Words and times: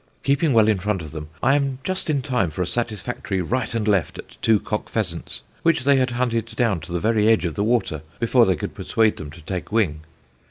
Keeping 0.23 0.51
well 0.53 0.67
in 0.67 0.79
front 0.79 1.03
of 1.03 1.11
them, 1.11 1.29
I 1.43 1.53
am 1.53 1.77
just 1.83 2.09
in 2.09 2.23
time 2.23 2.49
for 2.49 2.63
a 2.63 2.65
satisfactory 2.65 3.39
right 3.39 3.71
and 3.75 3.87
left 3.87 4.17
at 4.17 4.41
two 4.41 4.59
cock 4.59 4.89
pheasants, 4.89 5.43
which 5.61 5.83
they 5.83 5.97
had 5.97 6.09
hunted 6.09 6.47
down 6.55 6.79
to 6.79 6.91
the 6.91 6.99
very 6.99 7.27
edge 7.27 7.45
of 7.45 7.53
the 7.53 7.63
water 7.63 8.01
before 8.19 8.47
they 8.47 8.55
could 8.55 8.73
persuade 8.73 9.17
them 9.17 9.29
to 9.29 9.41
take 9.41 9.71
wing. 9.71 10.01